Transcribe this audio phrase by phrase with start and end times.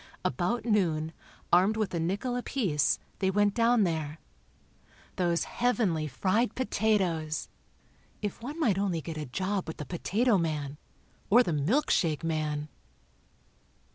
[0.25, 1.13] About noon,
[1.53, 4.17] armed with a nickel apiece, they went down there.
[5.17, 7.49] Those heavenly fried potatoes!
[8.19, 10.79] If one might only get a job with the potato man.
[11.29, 12.67] Or the milk shake man....